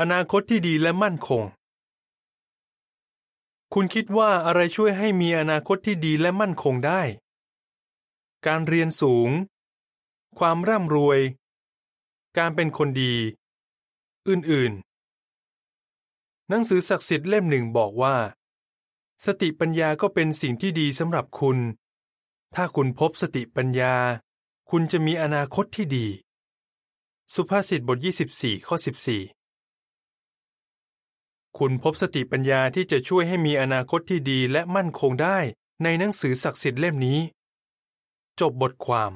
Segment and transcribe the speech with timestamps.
[0.00, 1.44] อนาคตที่ดีและมั่นคง
[3.74, 7.02] คุณคิดว่าอะไรช่วยให้มีอนาคตที่ดีและมั่นคงได้
[8.46, 9.30] การเรียนสูง
[10.38, 11.20] ความร่ำรวย
[12.38, 13.14] การเป็นคนดี
[14.28, 18.16] อื่นๆ หนังสือศักดิ์สิทธิ์เล่มหนึ่งบอกว่า
[19.26, 21.58] สติปัญญาก็เป็นสิ่งที่ดีสำหรับคุณ
[22.54, 23.94] ถ้าคุณพบสติปัญญา
[24.70, 26.06] คุณจะมีอนาคตที่ดี
[27.34, 27.98] สุภาษิตบท
[28.32, 29.43] 24 ข้อ 14
[31.58, 35.38] คุณพบสติปัญญาที่จะช่วยให้มีอนาคตที่ดีและมั่นคงได้
[35.82, 37.18] ในหนังสือศักดิ์สิทธิ์เล่มนี้
[38.40, 39.12] จบบทความ